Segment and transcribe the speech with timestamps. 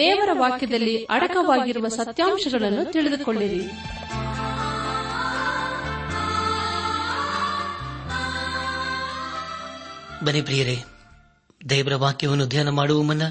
[0.00, 3.62] ದೇವರ ವಾಕ್ಯದಲ್ಲಿ ಅಡಕವಾಗಿರುವ ಸತ್ಯಾಂಶಗಳನ್ನು ತಿಳಿದುಕೊಳ್ಳಿರಿ
[10.24, 10.76] ಬನ್ನಿ ಪ್ರಿಯರೇ
[11.70, 13.22] ದೇವರ ವಾಕ್ಯವನ್ನು ಧ್ಯಾನ ಮಾಡುವ ಮುನ್ನ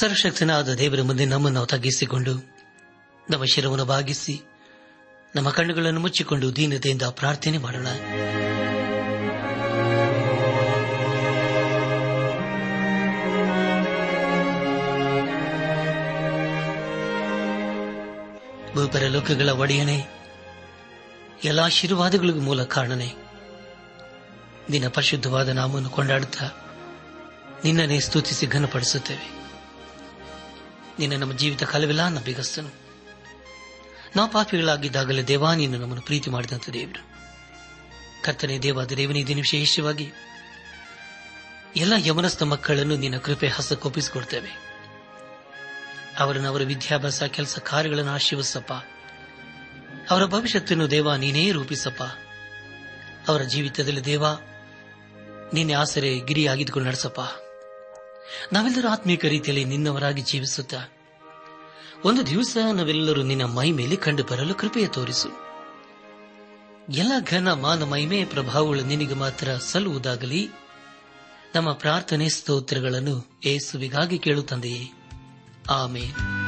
[0.00, 2.34] ಸರ್ವಶಕ್ತನಾದ ದೇವರ ಮುಂದೆ ನಮ್ಮನ್ನು ತಗ್ಗಿಸಿಕೊಂಡು
[3.30, 4.34] ನಮ್ಮ ಶಿರವನ್ನು ಭಾಗಿಸಿ
[5.36, 7.88] ನಮ್ಮ ಕಣ್ಣುಗಳನ್ನು ಮುಚ್ಚಿಕೊಂಡು ದೀನತೆಯಿಂದ ಪ್ರಾರ್ಥನೆ ಮಾಡೋಣ
[18.74, 19.98] ಭೂಪರ ಲೋಕಗಳ ಒಡೆಯನೆ
[21.44, 23.08] ಎಲ್ಲ ಆಶೀರ್ವಾದಗಳಿಗೂ ಮೂಲ ಕಾರಣನೆ
[24.70, 26.46] ನಿನ್ನ ಪರಿಶುದ್ಧವಾದ ನಾಮವನ್ನು ಕೊಂಡಾಡುತ್ತಾ
[27.64, 29.26] ನಿನ್ನನ್ನೇ ಸ್ತುತಿಸಿ ಘನಪಡಿಸುತ್ತೇವೆ
[30.98, 32.70] ನಿನ್ನ ನಮ್ಮ ಜೀವಿತ ಕಾಲವೆಲ್ಲ ನಂಬಿಗಸ್ತನು
[34.16, 37.02] ನಾ ಪಾಪಿಗಳಾಗಿದ್ದಾಗಲೇ ದೇವಾ ನೀನು ನಮ್ಮನ್ನು ಪ್ರೀತಿ ಮಾಡಿದಂಥ ದೇವರು
[38.24, 40.06] ಕರ್ತನೆ ದೇವಾದ ದೇವನೇ ದಿನ ವಿಶೇಷವಾಗಿ
[41.76, 44.52] ಎಲ್ಲ ಯಮನಸ್ಥ ಮಕ್ಕಳನ್ನು ನಿನ್ನ ಕೃಪೆ ಹಸ್ತಕ್ಕೊಪ್ಪಿಸಿಕೊಡ್ತೇವೆ
[46.20, 48.72] ಅವರನ್ನು ಅವರ ವಿದ್ಯಾಭ್ಯಾಸ ಕೆಲಸ ಕಾರ್ಯಗಳನ್ನು ಆಶೀರ್ವಿಸಪ್ಪ
[50.10, 52.02] ಅವರ ಭವಿಷ್ಯತನ್ನು ದೇವ ನೀನೇ ರೂಪಿಸಪ್ಪ
[53.28, 54.24] ಅವರ ಜೀವಿತದಲ್ಲಿ ದೇವ
[55.54, 57.20] ನಿನ್ನೆ ಆಸರೆ ಗಿರಿಯಾಗಿದ್ದುಕೊಂಡು ನಡೆಸಪ್ಪ
[58.52, 60.74] ನಾವೆಲ್ಲರೂ ಆತ್ಮೀಕ ರೀತಿಯಲ್ಲಿ ನಿನ್ನವರಾಗಿ ಜೀವಿಸುತ್ತ
[62.04, 65.30] ಒಂದು ದಿವಸ ನಾವೆಲ್ಲರೂ ನಿನ್ನ ಮೈ ಮೇಲೆ ಕಂಡು ಬರಲು ಕೃಪೆಯ ತೋರಿಸು
[66.92, 70.42] ಎಲ್ಲ ಘನ ಮಾನ ಮಹಿಮೆ ಪ್ರಭಾವಗಳು ನಿನಗೆ ಮಾತ್ರ ಸಲ್ಲುವುದಾಗಲಿ
[71.54, 73.14] ನಮ್ಮ ಪ್ರಾರ್ಥನೆ ಸ್ತೋತ್ರಗಳನ್ನು
[73.44, 74.82] ಏಸುವಿಗಾಗಿ ಕೇಳುತ್ತಂದೆಯೇ
[75.70, 76.39] Amen.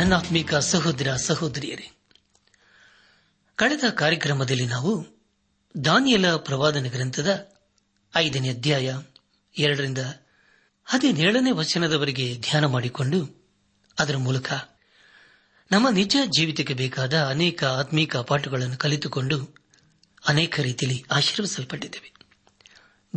[0.00, 1.90] ನನ್ನಾತ್ಮೀಕ ಸಹೋದರ ಸಹೋದರಿಯರೇ
[3.58, 4.92] ಕಳೆದ ಕಾರ್ಯಕ್ರಮದಲ್ಲಿ ನಾವು
[5.84, 7.30] ದಾನಿಯಲ ಪ್ರವಾದನ ಗ್ರಂಥದ
[8.16, 8.94] ಐದನೇ ಅಧ್ಯಾಯ
[9.56, 9.98] ಎರಡರಿಂದ
[10.86, 13.20] ಹದಿನೇಳನೇ ವಚನದವರೆಗೆ ಧ್ಯಾನ ಮಾಡಿಕೊಂಡು
[13.98, 14.50] ಅದರ ಮೂಲಕ
[15.70, 19.38] ನಮ್ಮ ನಿಜ ಜೀವಿತಕ್ಕೆ ಬೇಕಾದ ಅನೇಕ ಆತ್ಮೀಕ ಪಾಠಗಳನ್ನು ಕಲಿತುಕೊಂಡು
[20.26, 22.10] ಅನೇಕ ರೀತಿಯಲ್ಲಿ ಆಶೀರ್ವಿಸಲ್ಪಟ್ಟಿದ್ದೇವೆ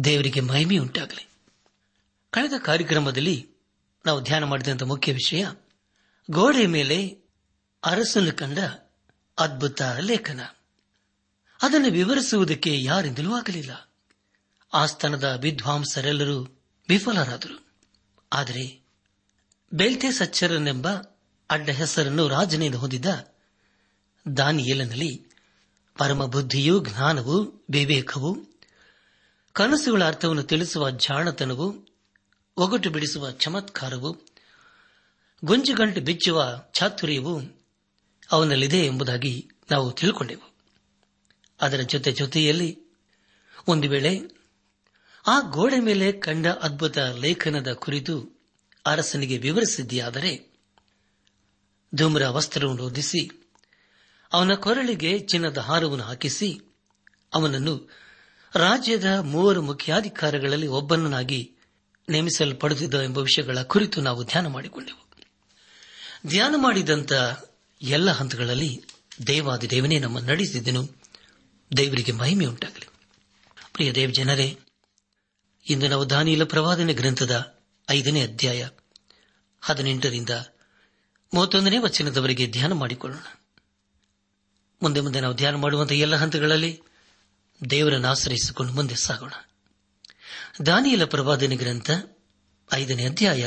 [0.04, 1.26] ದೇವರಿಗೆ ಮಹಿಮೆಯುಂಟಾಗಲಿ
[2.32, 3.50] ಕಳೆದ ಕಾರ್ಯಕ್ರಮದಲ್ಲಿ
[4.06, 5.46] ನಾವು ಧ್ಯಾನ ಮಾಡಿದಂಥ ಮುಖ್ಯ ವಿಷಯ
[6.30, 6.98] ಗೋಡೆ ಮೇಲೆ
[7.84, 8.60] ಅರಸನ್ನು ಕಂಡ
[9.38, 10.42] ಅದ್ಭುತ ಲೇಖನ
[11.60, 13.74] ಅದನ್ನು ವಿವರಿಸುವುದಕ್ಕೆ ಯಾರಿಂದಲೂ ಆಗಲಿಲ್ಲ
[14.88, 16.38] ಸ್ಥಾನದ ವಿದ್ವಾಂಸರೆಲ್ಲರೂ
[16.90, 17.58] ವಿಫಲರಾದರು
[18.32, 18.64] ಆದರೆ
[19.74, 20.88] ಬೆಲ್ತೆ ಸಚ್ಚರನೆಂಬ
[21.50, 23.10] ಅಡ್ಡ ಹೆಸರನ್ನು ರಾಜನಿಂದ ಹೊಂದಿದ್ದ
[24.26, 25.12] ದಾನಿಯೇಲನಲ್ಲಿ
[25.98, 27.38] ಪರಮ ಬುದ್ಧಿಯೂ ಜ್ಞಾನವೂ
[27.70, 28.32] ವಿವೇಕವೂ
[29.56, 31.68] ಕನಸುಗಳ ಅರ್ಥವನ್ನು ತಿಳಿಸುವ ಜಾಣತನವು
[32.58, 34.12] ಒಗಟು ಬಿಡಿಸುವ ಚಮತ್ಕಾರವು
[35.44, 36.62] ಗುಂಜುಗಂಟು ಬಿಚ್ಚುವ
[36.74, 37.42] ಚಾತುರ್ಯವು
[38.32, 39.50] ಅವನಲ್ಲಿದೆ ಎಂಬುದಾಗಿ
[39.72, 40.54] ನಾವು ತಿಳ್ಕೊಂಡೆವು
[41.62, 42.88] ಅದರ ಜೊತೆ ಜೊತೆಯಲ್ಲಿ
[43.68, 44.22] ಒಂದು ವೇಳೆ
[45.28, 48.44] ಆ ಗೋಡೆ ಮೇಲೆ ಕಂಡ ಅದ್ಭುತ ಲೇಖನದ ಕುರಿತು
[48.86, 50.54] ಅರಸನಿಗೆ ವಿವರಿಸಿದ್ದೆಯಾದರೆ
[51.96, 53.32] ಧೂಮ್ರ ವಸ್ತ್ರವನ್ನು ಹೊದಿಸಿ
[54.34, 56.60] ಅವನ ಕೊರಳಿಗೆ ಚಿನ್ನದ ಹಾರವನ್ನು ಹಾಕಿಸಿ
[57.34, 57.90] ಅವನನ್ನು
[58.56, 61.56] ರಾಜ್ಯದ ಮೂವರು ಮುಖ್ಯಾಧಿಕಾರಿಗಳಲ್ಲಿ ಒಬ್ಬನನ್ನಾಗಿ
[62.10, 65.03] ನೇಮಿಸಲ್ಪಡುತ್ತಿದ್ದ ಎಂಬ ವಿಷಯಗಳ ಕುರಿತು ನಾವು ಧ್ಯಾನ ಮಾಡಿಕೊಂಡೆವು
[66.28, 67.12] ಧ್ಯಾನ ಮಾಡಿದಂಥ
[67.82, 68.84] ಎಲ್ಲ ಹಂತಗಳಲ್ಲಿ
[69.28, 70.88] ದೇವಾದಿ ದೇವನೇ ನಮ್ಮ ನಡೆಸಿದ್ದನು
[71.78, 72.88] ದೇವರಿಗೆ ಮಹಿಮೆ ಉಂಟಾಗಲಿ
[73.74, 74.58] ಪ್ರಿಯ ದೇವ್ ಜನರೇ
[75.68, 77.54] ಇಂದು ನಾವು ದಾನಿಯಲ ಪ್ರವಾದನೆ ಗ್ರಂಥದ
[77.90, 78.68] ಐದನೇ ಅಧ್ಯಾಯ
[79.62, 80.30] ಹದಿನೆಂಟರಿಂದ
[81.34, 83.38] ಮೂವತ್ತೊಂದನೇ ವಚನದವರೆಗೆ ಧ್ಯಾನ ಮಾಡಿಕೊಳ್ಳೋಣ
[84.84, 86.82] ಮುಂದೆ ಮುಂದೆ ನಾವು ಧ್ಯಾನ ಮಾಡುವಂತಹ ಎಲ್ಲ ಹಂತಗಳಲ್ಲಿ
[87.70, 89.34] ದೇವರನ್ನು ಆಶ್ರಯಿಸಿಕೊಂಡು ಮುಂದೆ ಸಾಗೋಣ
[90.66, 91.92] ದಾನಿಯಲ ಪ್ರವಾದನೆ ಗ್ರಂಥ
[92.74, 93.47] ಐದನೇ ಅಧ್ಯಾಯ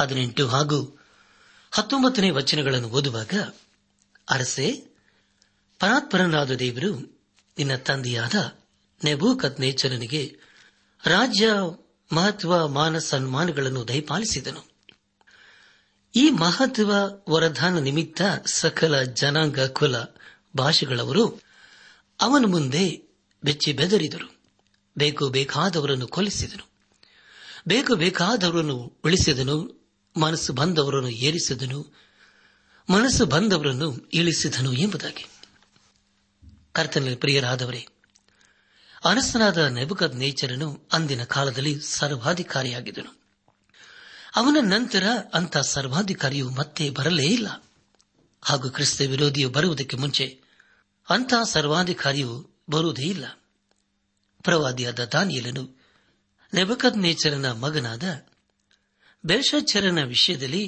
[0.00, 0.97] ಹದಿನೆಂಟು ಹಾಗೂ
[1.72, 3.34] ಹತ್ತೊಂಬತ್ತನೇ ವಚನಗಳನ್ನು ಓದುವಾಗ
[4.28, 4.68] ಅರಸೆ
[5.80, 6.90] ಪರಾತ್ಪರನಾದ ದೇವರು
[7.56, 8.36] ನಿನ್ನ ತಂದೆಯಾದ
[9.00, 10.22] ನೆಬೂ ಕತ್ನೇಚರನಿಗೆ
[11.02, 11.46] ರಾಜ್ಯ
[12.10, 14.62] ಮಹತ್ವ ಮಾನ ಸನ್ಮಾನಗಳನ್ನು ದಯಪಾಲಿಸಿದನು
[16.14, 16.90] ಈ ಮಹತ್ವ
[17.28, 18.22] ವರದಾನ ನಿಮಿತ್ತ
[18.50, 19.96] ಸಕಲ ಜನಾಂಗ ಕುಲ
[20.56, 21.24] ಭಾಷೆಗಳವರು
[22.20, 22.84] ಅವನ ಮುಂದೆ
[23.42, 24.28] ಬೆಚ್ಚಿ ಬೆದರಿದರು
[24.96, 26.64] ಬೇಕು ಬೇಕಾದವರನ್ನು ಕೊಲಿಸಿದನು
[27.68, 29.56] ಬೇಕು ಬೇಕಾದವರನ್ನು ಉಳಿಸಿದನು
[30.18, 31.80] ಮನಸ್ಸು ಬಂದವರನ್ನು ಏರಿಸಿದನು
[32.88, 33.88] ಮನಸ್ಸು ಬಂದವರನ್ನು
[34.12, 35.24] ಇಳಿಸಿದನು ಎಂಬುದಾಗಿ
[36.74, 37.82] ಕರ್ತನಲ್ಲಿ ಪ್ರಿಯರಾದವರೇ
[39.02, 43.12] ಅನಸನಾದ ನೆಬಕದ್ ನೇಚರನು ಅಂದಿನ ಕಾಲದಲ್ಲಿ ಸರ್ವಾಧಿಕಾರಿಯಾಗಿದ್ದನು
[44.36, 45.04] ಅವನ ನಂತರ
[45.32, 47.48] ಅಂತ ಸರ್ವಾಧಿಕಾರಿಯು ಮತ್ತೆ ಬರಲೇ ಇಲ್ಲ
[48.42, 50.26] ಹಾಗೂ ಕ್ರಿಸ್ತ ವಿರೋಧಿಯು ಬರುವುದಕ್ಕೆ ಮುಂಚೆ
[51.08, 52.32] ಅಂತಹ ಸರ್ವಾಧಿಕಾರಿಯು
[52.70, 53.26] ಬರುವುದೇ ಇಲ್ಲ
[54.44, 55.64] ಪ್ರವಾದಿಯಾದ ದಾನಿಯಲನು
[56.52, 58.04] ನೆಬಕದ್ ನೇಚರನ ಮಗನಾದ
[59.24, 60.67] ಬೆಲ್ಶಾಚಾರ್ಯನ ವಿಷಯದಲ್ಲಿ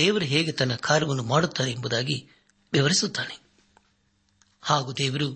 [0.00, 2.28] ದೇವರು ಹೇಗೆ ತನ್ನ ಕಾರ್ಯವನ್ನು ಮಾಡುತ್ತಾರೆ ಎಂಬುದಾಗಿ
[2.72, 3.38] ವಿವರಿಸುತ್ತಾನೆ
[4.62, 5.36] ಹಾಗೂ ದೇವರು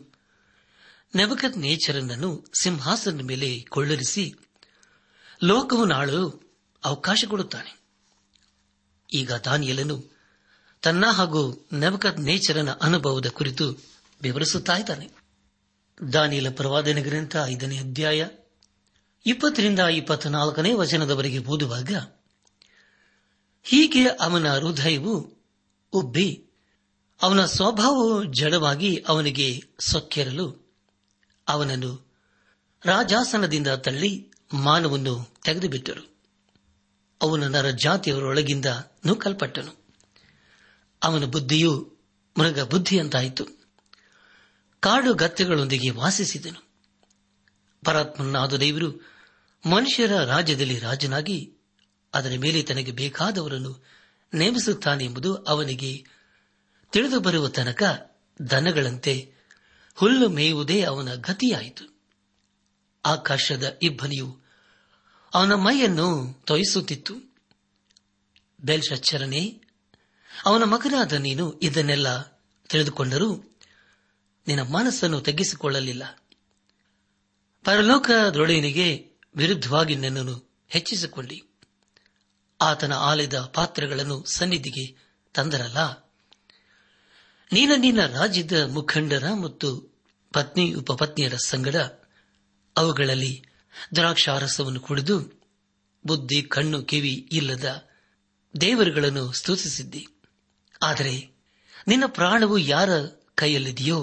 [1.16, 2.44] ನವಕತ್ ನೇಚರನನ್ನು
[2.62, 4.34] ಸಿಂಹಾಸನದ ಮೇಲೆ ಕೊಳ್ಳರಿಸಿ
[5.44, 6.52] ಲೋಕವನ್ನು ಆಳಲು
[6.84, 7.78] ಅವಕಾಶ ಕೊಡುತ್ತಾನೆ
[9.14, 10.18] ಈಗ ದಾನಿಯಲನು
[10.82, 11.68] ತನ್ನ ಹಾಗೂ
[11.72, 13.68] ನವಕತ್ ನೇಚರನ ಅನುಭವದ ಕುರಿತು
[14.22, 15.08] ವಿವರಿಸುತ್ತಿದ್ದಾನೆ
[16.12, 18.28] ದಾನಿಯಲ ಪ್ರವಾದನ ಗ್ರಂಥ ಐದನೇ ಅಧ್ಯಾಯ
[19.26, 22.17] ಇಪ್ಪತ್ತರಿಂದ ಇಪ್ಪತ್ನಾಲ್ಕನೇ ವಚನದವರೆಗೆ ಓದುವಾಗ
[23.64, 25.14] ಹೀಗೆ ಅವನ ಹೃದಯವು
[25.92, 26.28] ಉಬ್ಬಿ
[27.20, 29.48] ಅವನ ಸ್ವಭಾವವು ಜಡವಾಗಿ ಅವನಿಗೆ
[29.80, 30.46] ಸೊಕ್ಕೆರಲು
[31.46, 31.92] ಅವನನ್ನು
[32.82, 34.32] ರಾಜಾಸನದಿಂದ ತಳ್ಳಿ
[34.54, 35.40] ಮಾನವನ್ನು
[35.44, 36.02] ತೆಗೆದುಬಿಟ್ಟರು
[37.20, 38.66] ಅವನು ನರಜಾತಿಯವರೊಳಗಿಂದ ಜಾತಿಯವರೊಳಗಿಂದ
[39.06, 39.72] ನೂಕಲ್ಪಟ್ಟನು
[41.02, 41.72] ಅವನ ಬುದ್ಧಿಯು
[42.36, 43.44] ಮೃಗ ಬುದ್ಧಿಯಂತಾಯಿತು
[44.82, 46.60] ಕಾಡು ಗತ್ತೆಗಳೊಂದಿಗೆ ವಾಸಿಸಿದನು
[47.84, 48.88] ಪರಾತ್ಮನಾದ ದೇವರು
[49.64, 51.38] ಮನುಷ್ಯರ ರಾಜ್ಯದಲ್ಲಿ ರಾಜನಾಗಿ
[52.14, 53.82] ಅದರ ಮೇಲೆ ತನಗೆ ಬೇಕಾದವರನ್ನು
[54.34, 56.04] ನೇಮಿಸುತ್ತಾನೆ ಎಂಬುದು ಅವನಿಗೆ
[56.92, 57.82] ತಿಳಿದು ಬರುವ ತನಕ
[58.50, 59.32] ದನಗಳಂತೆ
[59.94, 61.84] ಹುಲ್ಲು ಮೇಯುವುದೇ ಅವನ ಗತಿಯಾಯಿತು
[63.02, 64.42] ಆಕಾಶದ ಇಬ್ಬನಿಯು
[65.34, 66.34] ಅವನ ಮೈಯನ್ನು
[66.44, 67.14] ತೊಯಿಸುತ್ತಿತ್ತು
[68.60, 69.60] ಬೇಲ್ಶಚ್ಚರನೇ
[70.44, 72.06] ಅವನ ಮಗನಾದ ನೀನು ಇದನ್ನೆಲ್ಲ
[72.68, 73.36] ತಿಳಿದುಕೊಂಡರೂ
[74.48, 76.04] ನಿನ್ನ ಮನಸ್ಸನ್ನು ತಗ್ಗಿಸಿಕೊಳ್ಳಲಿಲ್ಲ
[77.62, 78.10] ಪರಲೋಕ
[79.34, 80.50] ವಿರುದ್ಧವಾಗಿ ನನ್ನನ್ನು
[80.68, 81.47] ಹೆಚ್ಚಿಸಿಕೊಂಡಿ
[82.60, 84.84] ಆತನ ಆಲಯದ ಪಾತ್ರಗಳನ್ನು ಸನ್ನಿಧಿಗೆ
[85.34, 85.80] ತಂದರಲ್ಲ
[87.50, 89.68] ನೀನ ನಿನ್ನ ರಾಜ್ಯದ ಮುಖಂಡರ ಮತ್ತು
[90.34, 91.76] ಪತ್ನಿ ಉಪಪತ್ನಿಯರ ಸಂಗಡ
[92.76, 93.34] ಅವುಗಳಲ್ಲಿ
[93.94, 95.16] ದ್ರಾಕ್ಷಾರಸವನ್ನು ಕುಡಿದು
[96.04, 97.68] ಬುದ್ಧಿ ಕಣ್ಣು ಕಿವಿ ಇಲ್ಲದ
[98.54, 100.02] ದೇವರುಗಳನ್ನು ಸ್ತುತಿಸಿದ್ದಿ
[100.82, 101.14] ಆದರೆ
[101.88, 102.90] ನಿನ್ನ ಪ್ರಾಣವು ಯಾರ
[103.34, 103.98] ಕೈಯಲ್ಲಿದೆಯೋ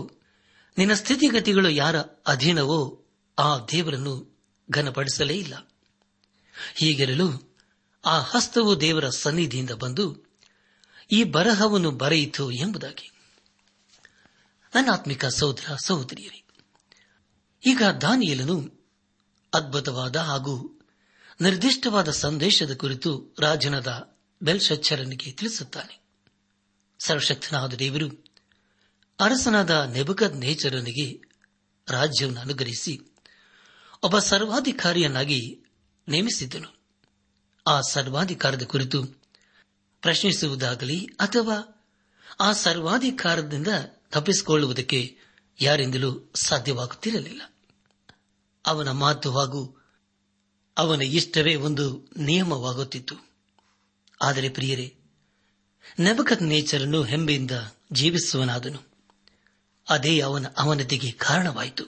[0.78, 1.98] ನಿನ್ನ ಸ್ಥಿತಿಗತಿಗಳು ಯಾರ
[2.28, 2.80] ಅಧೀನವೋ
[3.38, 4.14] ಆ ದೇವರನ್ನು
[4.70, 5.56] ಘನಪಡಿಸಲೇ ಇಲ್ಲ
[6.76, 7.28] ಹೀಗಿರಲು
[8.06, 10.06] ಆ ಹಸ್ತವು ದೇವರ ಸನ್ನಿಧಿಯಿಂದ ಬಂದು
[11.12, 13.08] ಈ ಬರಹವನ್ನು ಬರೆಯಿತು ಎಂಬುದಾಗಿ
[14.74, 16.40] ಅನಾತ್ಮಿಕ ಸಹೋದರ ಸಹೋದರಿಯರೇ
[17.64, 18.58] ಈಗ ದಾನಿಯಲನು
[19.54, 20.56] ಅದ್ಭುತವಾದ ಹಾಗೂ
[21.42, 23.36] ನಿರ್ದಿಷ್ಟವಾದ ಸಂದೇಶದ ಕುರಿತು
[23.40, 23.92] ರಾಜನಾದ
[24.42, 25.96] ಬೆಲ್ಶಚ್ಚರನಿಗೆ ತಿಳಿಸುತ್ತಾನೆ
[27.00, 28.08] ಸರ್ವಶಕ್ತನಾದ ದೇವರು
[29.20, 31.08] ಅರಸನಾದ ನೆಬಕದ್ ನೇಚರನಿಗೆ
[31.88, 32.94] ರಾಜ್ಯವನ್ನು ಅನುಗ್ರಹಿಸಿ
[34.04, 35.40] ಒಬ್ಬ ಸರ್ವಾಧಿಕಾರಿಯನ್ನಾಗಿ
[36.08, 36.70] ನೇಮಿಸಿದ್ದನು
[37.68, 39.00] ಆ ಸರ್ವಾಧಿಕಾರದ ಕುರಿತು
[40.04, 41.58] ಪ್ರಶ್ನಿಸುವುದಾಗಲಿ ಅಥವಾ
[42.40, 43.68] ಆ ಸರ್ವಾಧಿಕಾರದಿಂದ
[44.12, 45.00] ತಪ್ಪಿಸಿಕೊಳ್ಳುವುದಕ್ಕೆ
[45.62, 46.12] ಯಾರಿಂದಲೂ
[46.36, 47.42] ಸಾಧ್ಯವಾಗುತ್ತಿರಲಿಲ್ಲ
[48.66, 49.62] ಅವನ ಮಾತು ಹಾಗೂ
[50.78, 51.86] ಅವನ ಇಷ್ಟವೇ ಒಂದು
[52.18, 53.16] ನಿಯಮವಾಗುತ್ತಿತ್ತು
[54.22, 54.88] ಆದರೆ ಪ್ರಿಯರೇ
[56.00, 57.52] ನಬಕತ್ ನೇಚರನ್ನು ಹೆಂಬೆಯಿಂದ
[57.92, 58.82] ಜೀವಿಸುವನಾದನು
[59.88, 61.86] ಅದೇ ಅವನ ಅವನತಿಗೆ ಕಾರಣವಾಯಿತು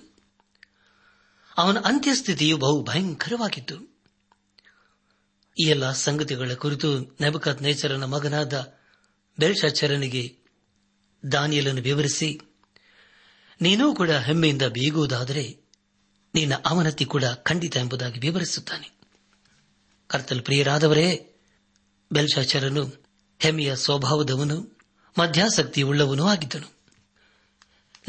[1.58, 3.78] ಅವನ ಅಂತ್ಯಸ್ಥಿತಿಯು ಬಹು ಭಯಂಕರವಾಗಿತ್ತು
[5.60, 6.90] ಈ ಎಲ್ಲ ಸಂಗತಿಗಳ ಕುರಿತು
[7.22, 8.56] ನೆಬಕತ್ ನೇಚರನ ಮಗನಾದ
[9.38, 10.24] ಬೆಲ್ಶಾಚರನಿಗೆ
[11.32, 12.30] ದಾನಿಯಲನ್ನು ವಿವರಿಸಿ
[13.62, 15.46] ನೀನೂ ಕೂಡ ಹೆಮ್ಮೆಯಿಂದ ಬೀಗುವುದಾದರೆ
[16.36, 18.90] ನಿನ್ನ ಅವನತಿ ಕೂಡ ಖಂಡಿತ ಎಂಬುದಾಗಿ ವಿವರಿಸುತ್ತಾನೆ
[20.10, 21.08] ಕರ್ತಲ್ ಪ್ರಿಯರಾದವರೇ
[22.12, 22.84] ಬೆಲ್ಶಾಚರನು
[23.40, 24.58] ಹೆಮ್ಮೆಯ ಸ್ವಭಾವದವನು
[25.20, 26.70] ಮಧ್ಯಾಸಕ್ತಿ ಉಳ್ಳವನೂ ಆಗಿದ್ದನು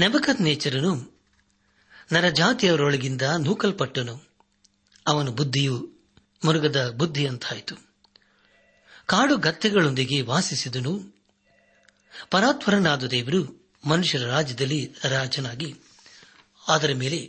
[0.00, 0.93] ನೆಬಕತ್ ನೇಚರನು
[2.12, 4.14] ನನ್ನ ಜಾತಿಯವರೊಳಗಿಂದ ನೂಕಲ್ಪಟ್ಟನು
[5.07, 5.76] ಅವನ ಬುದ್ಧಿಯು
[6.45, 7.76] ಮುರುಗದ ಬುದ್ಧಿಯಂತಾಯಿತು
[9.07, 11.12] ಕಾಡು ಗತ್ತೆಗಳೊಂದಿಗೆ ವಾಸಿಸಿದನು
[12.31, 13.69] ಪರಾತ್ವರನಾದ ದೇವರು
[13.87, 14.95] ಮನುಷ್ಯರ ರಾಜ್ಯದಲ್ಲಿ
[15.05, 15.75] ರಾಜನಾಗಿ
[16.69, 17.29] ಅದರ ಮೇಲೆ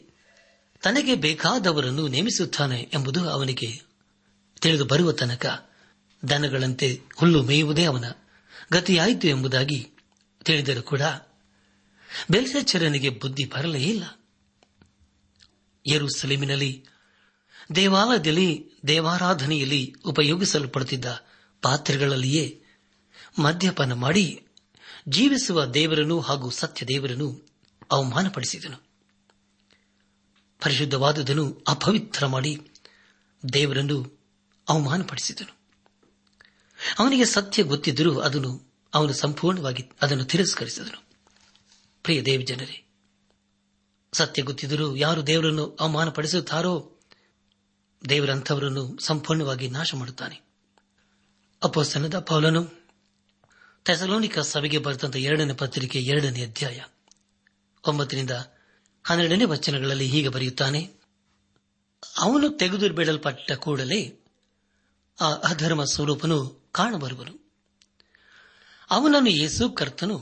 [0.81, 3.81] ತನಗೆ ಬೇಕಾದವರನ್ನು ನೇಮಿಸುತ್ತಾನೆ ಎಂಬುದು ಅವನಿಗೆ
[4.61, 5.45] ತಿಳಿದು ಬರುವ ತನಕ
[6.29, 7.01] ದನಗಳಂತೆ
[7.15, 8.05] ಹುಲ್ಲು ಮೇಯುವುದೇ ಅವನ
[8.71, 9.89] ಗತಿಯಾಯಿತು ಎಂಬುದಾಗಿ
[10.45, 11.01] ತಿಳಿದರೂ ಕೂಡ
[12.31, 14.03] ಬೆಲ್ಸೆಚ್ಚರನಿಗೆ ಬುದ್ಧಿ ಬರಲೇ ಇಲ್ಲ
[15.93, 16.85] ಯರುಸಲೀಮಿನಲ್ಲಿ
[17.75, 18.68] ದೇವಾಲಯದಲ್ಲಿ
[18.87, 19.95] ದೇವಾರಾಧನೆಯಲ್ಲಿ
[20.05, 21.05] ಉಪಯೋಗಿಸಲ್ಪಡುತ್ತಿದ್ದ
[21.63, 22.63] ಪಾತ್ರೆಗಳಲ್ಲಿಯೇ
[23.39, 24.49] ಮದ್ಯಪಾನ ಮಾಡಿ
[25.09, 27.49] ಜೀವಿಸುವ ದೇವರನ್ನು ಹಾಗೂ ಸತ್ಯ ದೇವರನ್ನು
[27.91, 28.77] ಅವಮಾನಪಡಿಸಿದನು
[30.61, 32.71] ಪರಿಶುದ್ಧವಾದುದನ್ನು ಅಪವಿತ್ರ ಮಾಡಿ
[33.53, 34.19] ದೇವರನ್ನು
[34.69, 35.53] ಅವಮಾನಪಡಿಸಿದನು
[36.99, 38.69] ಅವನಿಗೆ ಸತ್ಯ ಗೊತ್ತಿದ್ದರೂ ಅದನ್ನು
[38.93, 41.03] ಅವನು ಸಂಪೂರ್ಣವಾಗಿ ಅದನ್ನು ತಿರಸ್ಕರಿಸಿದನು
[42.03, 42.85] ಪ್ರಿಯ ಜನರೇ
[44.13, 46.98] ಸತ್ಯ ಗೊತ್ತಿದ್ದರೂ ಯಾರು ದೇವರನ್ನು ಅವಮಾನಪಡಿಸುತ್ತಾರೋ
[48.01, 50.41] ದೇವರಂಥವರನ್ನು ಸಂಪೂರ್ಣವಾಗಿ ನಾಶ ಮಾಡುತ್ತಾನೆ
[51.63, 52.67] ಅಪೋಸ್ತನದ ಪೌಲನು
[53.85, 56.79] ಥೆಸಲೋನಿಕ ಸಭೆಗೆ ಬರೆದಂತಹ ಎರಡನೇ ಪತ್ರಿಕೆ ಎರಡನೇ ಅಧ್ಯಾಯ
[57.85, 58.31] ಒಂಬತ್ತರಿಂದ
[59.05, 60.81] ಹನ್ನೆರಡನೇ ವಚನಗಳಲ್ಲಿ ಹೀಗೆ ಬರೆಯುತ್ತಾನೆ
[62.17, 64.19] ಅವನು ತೆಗೆದು ಬಿಡಲ್ಪಟ್ಟ ಕೂಡಲೇ
[65.21, 66.67] ಆ ಅಧರ್ಮ ಸ್ವರೂಪನು
[66.71, 67.33] ಕಾಣಬರುವನು
[68.89, 70.17] ಅವನನ್ನು ಯೇಸು ಕರ್ತನು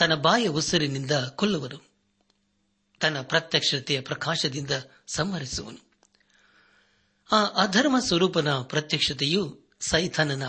[0.00, 1.78] ತನ್ನ ಬಾಯ ಉಸಿರಿನಿಂದ ಕೊಲ್ಲುವನು
[3.00, 4.70] ತನ್ನ ಪ್ರತ್ಯಕ್ಷತೆಯ ಪ್ರಕಾಶದಿಂದ
[5.08, 5.85] ಸಂಹರಿಸುವನು
[7.30, 9.42] ಆ ಅಧರ್ಮ ಸ್ವರೂಪನ ಪ್ರತ್ಯಕ್ಷತೆಯು
[9.80, 10.44] ಸೈಥಾನನ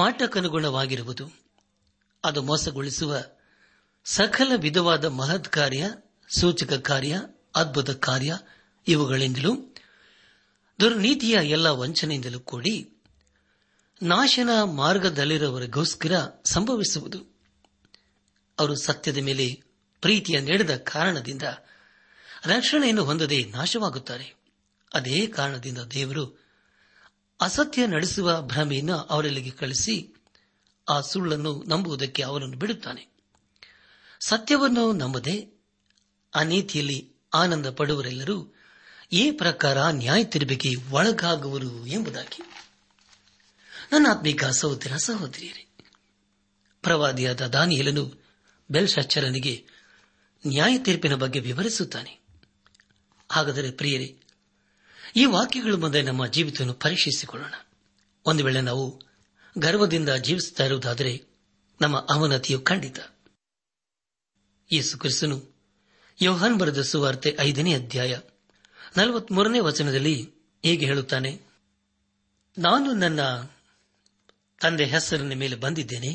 [0.00, 1.24] ಮಾಟಕ್ಕನುಗುಣವಾಗಿರುವುದು
[2.24, 3.12] ಅದು ಮೋಸಗೊಳಿಸುವ
[4.06, 5.82] ಸಕಲ ವಿಧವಾದ ಮಹತ್ ಕಾರ್ಯ
[6.30, 7.14] ಸೂಚಕ ಕಾರ್ಯ
[7.54, 8.32] ಅದ್ಭುತ ಕಾರ್ಯ
[8.86, 9.52] ಇವುಗಳಿಂದಲೂ
[10.78, 12.74] ದುರ್ನೀತಿಯ ಎಲ್ಲ ವಂಚನೆಯಿಂದಲೂ ಕೂಡಿ
[14.00, 14.50] ನಾಶನ
[14.76, 16.14] ಮಾರ್ಗದಲ್ಲಿರುವವರಿಗೋಸ್ಕರ
[16.44, 17.20] ಸಂಭವಿಸುವುದು
[18.58, 19.46] ಅವರು ಸತ್ಯದ ಮೇಲೆ
[20.02, 21.46] ಪ್ರೀತಿಯ ನೀಡದ ಕಾರಣದಿಂದ
[22.46, 24.26] ರಕ್ಷಣೆಯನ್ನು ಹೊಂದದೆ ನಾಶವಾಗುತ್ತಾರೆ
[24.94, 26.24] ಅದೇ ಕಾರಣದಿಂದ ದೇವರು
[27.40, 29.94] ಅಸತ್ಯ ನಡೆಸುವ ಭ್ರಮೆಯನ್ನು ಅವರೆಲ್ಲಿಗೆ ಕಳಿಸಿ
[30.86, 33.04] ಆ ಸುಳ್ಳನ್ನು ನಂಬುವುದಕ್ಕೆ ಅವರನ್ನು ಬಿಡುತ್ತಾನೆ
[34.20, 35.36] ಸತ್ಯವನ್ನು ನಂಬದೆ
[36.34, 36.98] ಅನೀತಿಯಲ್ಲಿ
[37.32, 38.36] ಆನಂದ ಪಡುವರೆಲ್ಲರೂ
[39.12, 42.42] ಈ ಪ್ರಕಾರ ನ್ಯಾಯ ತಿರುಬಿಗೆ ಒಳಗಾಗುವರು ಎಂಬುದಾಗಿ
[43.92, 45.64] ನನ್ನ ಆತ್ಮಿಕ ಸಹೋದರ ಸಹೋದರಿಯರೇ
[46.84, 48.04] ಪ್ರವಾದಿಯಾದ ದಾನಿಯಲನು
[48.70, 49.54] ಬೆಲ್ಶಚ್ಚರನಿಗೆ
[50.46, 52.14] ನ್ಯಾಯ ತೀರ್ಪಿನ ಬಗ್ಗೆ ವಿವರಿಸುತ್ತಾನೆ
[53.30, 54.08] ಹಾಗಾದರೆ ಪ್ರಿಯರೇ
[55.16, 57.54] ಈ ವಾಕ್ಯಗಳ ಮುಂದೆ ನಮ್ಮ ಜೀವಿತವನ್ನು ಪರೀಕ್ಷಿಸಿಕೊಳ್ಳೋಣ
[58.26, 58.84] ಒಂದು ವೇಳೆ ನಾವು
[59.58, 61.12] ಗರ್ವದಿಂದ ಜೀವಿಸುತ್ತಾ ಇರುವುದಾದರೆ
[61.80, 62.98] ನಮ್ಮ ಅವನತಿಯು ಖಂಡಿತ
[64.72, 65.38] ಯೇಸು ಕ್ರಿಸ್ತನು
[66.22, 68.12] ಯೋಹಾನ್ ಬರೆದ ಸುವಾರ್ತೆ ಐದನೇ ಅಧ್ಯಾಯ
[68.96, 70.14] ನಲವತ್ಮೂರನೇ ವಚನದಲ್ಲಿ
[70.64, 71.32] ಹೀಗೆ ಹೇಳುತ್ತಾನೆ
[72.58, 73.20] ನಾನು ನನ್ನ
[74.60, 76.12] ತಂದೆ ಹೆಸರಿನ ಮೇಲೆ ಬಂದಿದ್ದೇನೆ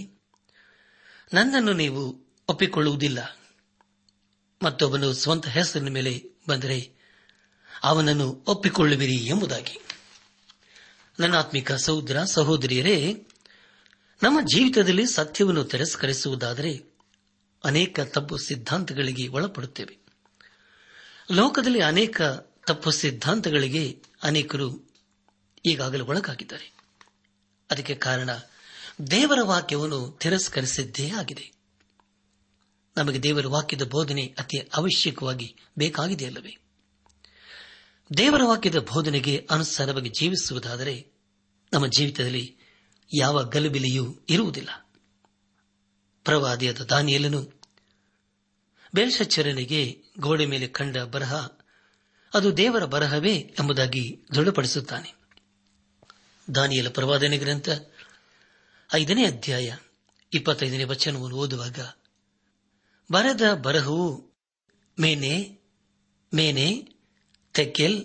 [1.34, 2.02] ನನ್ನನ್ನು ನೀವು
[2.50, 3.20] ಒಪ್ಪಿಕೊಳ್ಳುವುದಿಲ್ಲ
[4.62, 6.14] ಮತ್ತೊಬ್ಬನು ಸ್ವಂತ ಹೆಸರಿನ ಮೇಲೆ
[6.48, 6.78] ಬಂದರೆ
[7.84, 9.80] ಅವನನ್ನು ಒಪ್ಪಿಕೊಳ್ಳುವಿರಿ ಎಂಬುದಾಗಿ
[11.20, 13.14] ನನ್ನ ಆತ್ಮಿಕ ಸಹೋದರ ಸಹೋದರಿಯರೇ
[14.24, 16.72] ನಮ್ಮ ಜೀವಿತದಲ್ಲಿ ಸತ್ಯವನ್ನು ತಿರಸ್ಕರಿಸುವುದಾದರೆ
[17.64, 19.98] ಅನೇಕ ತಪ್ಪು ಸಿದ್ಧಾಂತಗಳಿಗೆ ಒಳಪಡುತ್ತೇವೆ
[21.32, 22.22] ಲೋಕದಲ್ಲಿ ಅನೇಕ
[22.68, 24.02] ತಪ್ಪು ಸಿದ್ಧಾಂತಗಳಿಗೆ
[24.24, 24.68] ಅನೇಕರು
[25.66, 26.68] ಈಗಾಗಲೇ ಒಳಗಾಗಿದ್ದಾರೆ
[27.70, 28.30] ಅದಕ್ಕೆ ಕಾರಣ
[29.12, 31.52] ದೇವರ ವಾಕ್ಯವನ್ನು ತಿರಸ್ಕರಿಸಿದ್ದೇ ಆಗಿದೆ
[32.98, 35.56] ನಮಗೆ ದೇವರ ವಾಕ್ಯದ ಬೋಧನೆ ಅತಿ ಅವಶ್ಯಕವಾಗಿ
[35.78, 36.58] ಬೇಕಾಗಿದೆಯಲ್ಲವೇ
[38.12, 40.96] ದೇವರ ವಾಕ್ಯದ ಬೋಧನೆಗೆ ಅನುಸಾರವಾಗಿ ಜೀವಿಸುವುದಾದರೆ
[41.74, 42.58] ನಮ್ಮ ಜೀವಿತದಲ್ಲಿ
[43.12, 44.70] ಯಾವ ಗಲಬಿಲೆಯೂ ಇರುವುದಿಲ್ಲ
[46.26, 47.42] ಪ್ರವಾದಿಯಾದ ದಾನಿಯಲ್ಲನು
[48.94, 49.82] ಬೇಲ್ಷಚರನಿಗೆ
[50.20, 51.34] ಗೋಡೆ ಮೇಲೆ ಕಂಡ ಬರಹ
[52.34, 54.04] ಅದು ದೇವರ ಬರಹವೇ ಎಂಬುದಾಗಿ
[54.36, 55.12] ದೃಢಪಡಿಸುತ್ತಾನೆ
[56.56, 57.70] ದಾನಿಯಲ ಪ್ರವಾದನೆ ಗ್ರಂಥ
[58.94, 59.76] ಐದನೇ ಅಧ್ಯಾಯ
[60.34, 61.80] ಇಪ್ಪತ್ತೈದನೇ ವಚನವನ್ನು ಓದುವಾಗ
[63.12, 64.08] ಬರದ ಬರಹವು
[65.00, 65.34] ಮೇನೆ
[66.34, 66.68] ಮೇನೆ
[67.58, 68.00] ತೆಕೆಲ್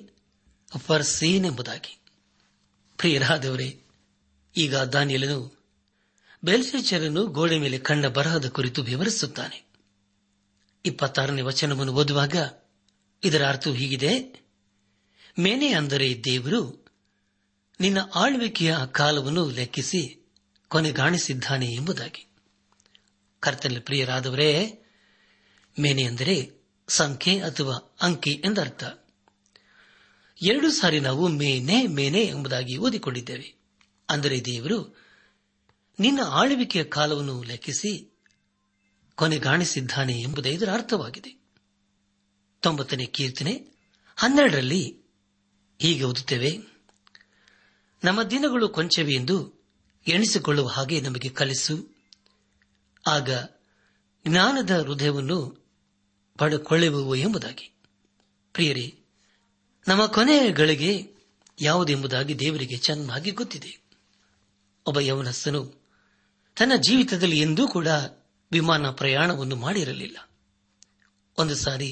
[0.79, 1.95] ಫರ್ಸೀನ್ ಎಂಬುದಾಗಿ
[2.99, 3.69] ಪ್ರಿಯರಾದವರೇ
[4.57, 5.39] ಈಗ ದಾನಿಯಲನು
[6.43, 9.59] ಬೆಲ್ಸೇಚರನ್ನು ಗೋಡೆ ಮೇಲೆ ಕಂಡ ಬರಹದ ಕುರಿತು ವಿವರಿಸುತ್ತಾನೆ
[10.85, 12.37] ಇಪ್ಪತ್ತಾರನೇ ವಚನವನ್ನು ಓದುವಾಗ
[13.23, 14.13] ಇದರ ಅರ್ಥ ಹೀಗಿದೆ
[15.39, 16.63] ಮೇನೆ ಅಂದರೆ ದೇವರು
[17.81, 20.03] ನಿನ್ನ ಆಳ್ವಿಕೆಯ ಕಾಲವನ್ನು ಲೆಕ್ಕಿಸಿ
[20.71, 22.23] ಕೊನೆಗಾಣಿಸಿದ್ದಾನೆ ಎಂಬುದಾಗಿ
[23.43, 24.51] ಕರ್ತನ ಪ್ರಿಯರಾದವರೇ
[25.77, 26.37] ಮೇನೆ ಅಂದರೆ
[26.89, 28.85] ಸಂಖ್ಯೆ ಅಥವಾ ಅಂಕಿ ಎಂದರ್ಥ
[30.43, 33.55] ಎರಡು ಸಾರಿ ನಾವು ಮೇನೆ ಮೇನೆ ಎಂಬುದಾಗಿ ಓದಿಕೊಂಡಿದ್ದೇವೆ
[34.09, 34.97] ಅಂದರೆ ದೇವರು
[36.01, 38.09] ನಿನ್ನ ಆಳ್ವಿಕೆಯ ಕಾಲವನ್ನು ಲೆಕ್ಕಿಸಿ
[39.15, 41.43] ಕೊನೆಗಾಣಿಸಿದ್ದಾನೆ ಎಂಬುದೇ ಇದರ ಅರ್ಥವಾಗಿದೆ
[42.61, 43.69] ತೊಂಬತ್ತನೇ ಕೀರ್ತನೆ
[44.17, 45.03] ಹನ್ನೆರಡರಲ್ಲಿ
[45.81, 46.59] ಹೀಗೆ ಓದುತ್ತೇವೆ
[48.05, 49.63] ನಮ್ಮ ದಿನಗಳು ಕೊಂಚವೆ ಎಂದು
[50.09, 51.89] ಎಣಿಸಿಕೊಳ್ಳುವ ಹಾಗೆ ನಮಗೆ ಕಲಿಸು
[53.07, 53.31] ಆಗ
[54.27, 55.67] ಜ್ಞಾನದ ಹೃದಯವನ್ನು
[56.39, 57.75] ಪಡೆಕೊಳ್ಳುವು ಎಂಬುದಾಗಿ
[58.53, 59.02] ಪ್ರಿಯರೇ
[59.87, 61.13] ನಮ್ಮ ಕೊನೆಯ ಗಳಿಗೆ
[61.63, 63.73] ಯಾವುದೆಂಬುದಾಗಿ ದೇವರಿಗೆ ಚೆನ್ನಾಗಿ ಗೊತ್ತಿದೆ
[64.87, 65.83] ಒಬ್ಬ ಯವನಸ್ಸನು
[66.57, 67.89] ತನ್ನ ಜೀವಿತದಲ್ಲಿ ಎಂದೂ ಕೂಡ
[68.53, 70.17] ವಿಮಾನ ಪ್ರಯಾಣವನ್ನು ಮಾಡಿರಲಿಲ್ಲ
[71.39, 71.92] ಒಂದು ಸಾರಿ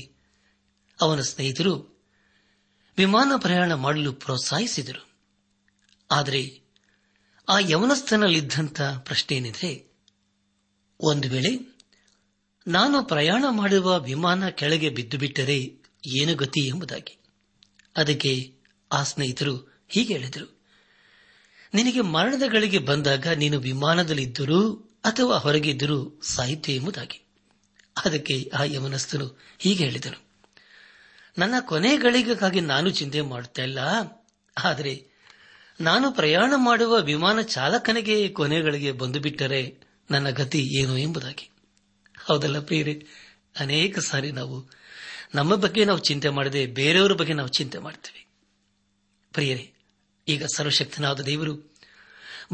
[1.01, 2.03] ಅವನ ಸ್ನೇಹಿತರು
[2.97, 5.05] ವಿಮಾನ ಪ್ರಯಾಣ ಮಾಡಲು ಪ್ರೋತ್ಸಾಹಿಸಿದರು
[6.11, 6.63] ಆದರೆ
[7.49, 9.91] ಆ ಯವನಸ್ಥನಲ್ಲಿದ್ದಂಥ ಪ್ರಶ್ನೆ ಏನಿದೆ
[11.01, 11.53] ಒಂದು ವೇಳೆ
[12.67, 15.59] ನಾನು ಪ್ರಯಾಣ ಮಾಡುವ ವಿಮಾನ ಕೆಳಗೆ ಬಿದ್ದು ಬಿಟ್ಟರೆ
[16.21, 17.20] ಏನು ಗತಿ ಎಂಬುದಾಗಿ
[17.97, 18.55] ಅದಕ್ಕೆ
[18.93, 19.85] ಆ ಸ್ನೇಹಿತರು
[19.89, 20.61] ಹೀಗೆ ಹೇಳಿದರು
[21.75, 24.75] ನಿನಗೆ ಮರಣದ ಗಳಿಗೆ ಬಂದಾಗ ನೀನು ವಿಮಾನದಲ್ಲಿದ್ದರು
[25.05, 26.21] ಅಥವಾ ಹೊರಗಿದ್ದರು
[26.23, 27.25] ಸಾಹಿತ್ಯ ಎಂಬುದಾಗಿ
[28.05, 29.27] ಅದಕ್ಕೆ ಆ ಯಮನಸ್ಥರು
[29.59, 30.19] ಹೀಗೆ ಹೇಳಿದರು
[31.39, 34.17] ನನ್ನ ಕೊನೆ ಗಳಿಗೆಗಾಗಿ ನಾನು ಚಿಂತೆ ಮಾಡುತ್ತಾ
[34.57, 35.07] ಆದರೆ
[35.81, 39.81] ನಾನು ಪ್ರಯಾಣ ಮಾಡುವ ವಿಮಾನ ಚಾಲಕನಿಗೆ ಕೊನೆಗಳಿಗೆ ಬಂದು ಬಿಟ್ಟರೆ
[40.11, 41.51] ನನ್ನ ಗತಿ ಏನು ಎಂಬುದಾಗಿ
[42.25, 43.07] ಹೌದಲ್ಲ ಪ್ರಿಯರೇ
[43.61, 44.71] ಅನೇಕ ಸಾರಿ ನಾವು
[45.35, 48.23] ನಮ್ಮ ಬಗ್ಗೆ ನಾವು ಚಿಂತೆ ಮಾಡದೆ ಬೇರೆಯವರ ಬಗ್ಗೆ ನಾವು ಚಿಂತೆ ಮಾಡ್ತೀವಿ
[49.35, 49.67] ಪ್ರಿಯರೇ
[50.27, 51.55] ಈಗ ಸರ್ವಶಕ್ತನಾದ ದೇವರು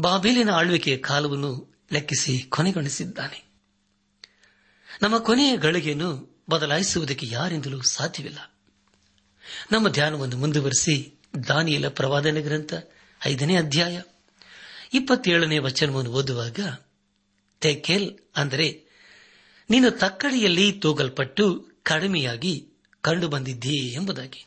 [0.00, 1.51] ಬಾಬೇಲಿನ ಆಳ್ವಿಕೆಯ ಕಾಲವನ್ನು
[1.91, 3.39] ಲೆಕ್ಕಿಸಿ ಕೊನೆಗೊಳಿಸಿದ್ದಾನೆ
[5.01, 6.09] ನಮ್ಮ ಕೊನೆಯ ಗಳಿಗೆಯನ್ನು
[6.49, 8.39] ಬದಲಾಯಿಸುವುದಕ್ಕೆ ಯಾರಿಂದಲೂ ಸಾಧ್ಯವಿಲ್ಲ
[9.71, 10.95] ನಮ್ಮ ಧ್ಯಾನವನ್ನು ಮುಂದುವರೆಸಿ
[11.47, 12.73] ದಾನಿಯಲ ಪ್ರವಾದನೆ ಗ್ರಂಥ
[13.21, 13.95] ಐದನೇ ಅಧ್ಯಾಯ
[14.93, 16.59] ಇಪ್ಪತ್ತೇಳನೇ ವಚನವನ್ನು ಓದುವಾಗ
[17.61, 18.07] ತೆಕೆಲ್
[18.35, 18.67] ಅಂದರೆ
[19.69, 21.45] ನೀನು ತಕ್ಕಡಿಯಲ್ಲಿ ತೂಗಲ್ಪಟ್ಟು
[21.87, 22.53] ಕಡಿಮೆಯಾಗಿ
[23.27, 24.41] ಬಂದಿದ್ದೀ ಎಂಬುದಾಗಿ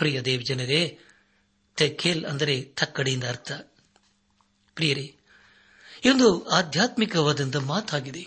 [0.00, 0.80] ಪ್ರಿಯ ದೇವ್ ಜನರೇ
[1.78, 3.52] ತೆಕ್ಕೇಲ್ ಅಂದರೆ ತಕ್ಕಡಿಯಿಂದ ಅರ್ಥ
[4.76, 5.06] ಪ್ರಿಯರೇ
[6.04, 8.22] ಇದೊಂದು ಆಧ್ಯಾತ್ಮಿಕವಾದಂತಹ ಮಾತಾಗಿದೆ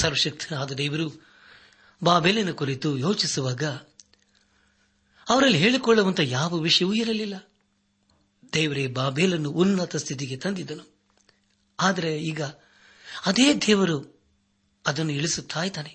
[0.00, 1.06] ಸರ್ವಶಕ್ತನಾದ ದೇವರು
[2.02, 3.64] ಬಾಬೆಲಿನ ಕುರಿತು ಯೋಚಿಸುವಾಗ
[5.26, 7.36] ಅವರಲ್ಲಿ ಹೇಳಿಕೊಳ್ಳುವಂತಹ ಯಾವ ವಿಷಯವೂ ಇರಲಿಲ್ಲ
[8.52, 10.84] ದೇವರೇ ಬಾಬೇಲನ್ನು ಉನ್ನತ ಸ್ಥಿತಿಗೆ ತಂದಿದ್ದನು
[11.78, 12.42] ಆದರೆ ಈಗ
[13.26, 13.98] ಅದೇ ದೇವರು
[14.84, 15.92] ಅದನ್ನು ಇಳಿಸುತ್ತಾ ಇದ್ದಾನೆ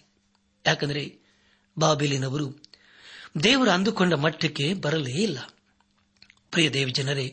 [0.65, 1.03] ಯಾಕಂದರೆ
[1.77, 2.47] ಬಾಬೇಲಿನವರು
[3.43, 5.39] ದೇವರು ಅಂದುಕೊಂಡ ಮಟ್ಟಕ್ಕೆ ಬರಲೇ ಇಲ್ಲ
[6.51, 7.27] ಪ್ರಿಯ ದೇವಿ ಜನರೇ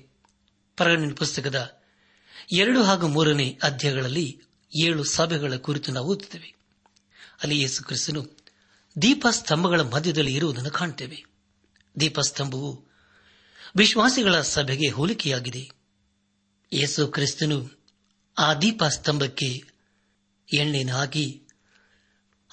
[0.79, 1.59] ಪರಗಣ್ಣಿನ ಪುಸ್ತಕದ
[2.57, 4.27] ಎರಡು ಹಾಗೂ ಮೂರನೇ ಅಧ್ಯಾಯಗಳಲ್ಲಿ
[4.73, 6.51] ಏಳು ಸಭೆಗಳ ಕುರಿತು ನಾವು ಓದುತ್ತೇವೆ
[7.43, 8.23] ಅಲ್ಲಿ ಯೇಸು ಕ್ರಿಸ್ತನು
[8.97, 11.19] ದೀಪಸ್ತಂಭಗಳ ಮಧ್ಯದಲ್ಲಿ ಇರುವುದನ್ನು ಕಾಣುತ್ತೇವೆ
[12.01, 12.71] ದೀಪಸ್ತಂಭವು
[13.77, 15.63] ವಿಶ್ವಾಸಿಗಳ ಸಭೆಗೆ ಹೋಲಿಕೆಯಾಗಿದೆ
[16.73, 17.59] ಯೇಸು ಕ್ರಿಸ್ತನು
[18.37, 19.49] ಆ ದೀಪಸ್ತಂಭಕ್ಕೆ
[20.49, 21.25] ಎಣ್ಣೆಯನ್ನು ಹಾಕಿ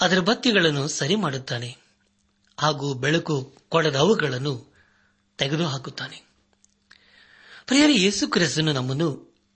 [0.00, 1.70] ಅದರ ಬತ್ತಿಗಳನ್ನು ಸರಿ ಮಾಡುತ್ತಾನೆ
[2.58, 3.36] ಹಾಗೂ ಬೆಳಕು
[3.70, 4.54] ಕೊಡದ ಅವುಗಳನ್ನು
[5.40, 6.18] ತೆಗೆದುಹಾಕುತ್ತಾನೆ
[7.66, 9.10] ಪ್ರಿಯರಿ ಯೇಸು ಕ್ರಿಸ್ತನು ನಮ್ಮನ್ನು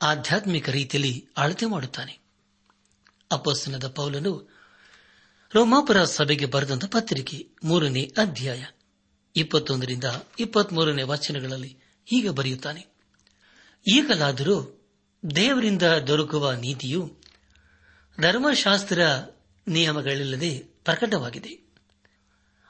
[0.02, 2.14] ಆಧ್ಯಾತ್ಮಿಕ ರೀತಿಯಲ್ಲಿ ಅಳತೆ ಮಾಡುತ್ತಾನೆ
[3.32, 4.34] ಅಪಸ್ಸನದ ಪೌಲನು
[5.52, 7.38] ರೋಮಾಪುರ ಸಭೆಗೆ ಬರೆದಂತಹ ಪತ್ರಿಕೆ
[7.64, 8.62] ಮೂರನೇ ಅಧ್ಯಾಯ
[9.36, 10.08] ಇಪ್ಪತ್ತೊಂದರಿಂದ
[10.40, 11.72] ಇಪ್ಪತ್ಮೂರನೇ ವಚನಗಳಲ್ಲಿ
[12.08, 12.84] ಹೀಗೆ ಬರೆಯುತ್ತಾನೆ
[13.86, 14.56] ಈಗಲಾದರೂ
[15.24, 17.02] ದೇವರಿಂದ ದೊರಕುವ ನೀತಿಯು
[18.18, 19.02] ಧರ್ಮಶಾಸ್ತ್ರ
[19.68, 20.52] ನಿಯಮಗಳಿಲ್ಲದೆ
[20.84, 21.54] ಪ್ರಕಟವಾಗಿದೆ